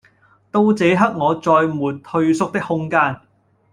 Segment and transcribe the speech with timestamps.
[0.49, 3.21] 到這刻我再沒退縮的空間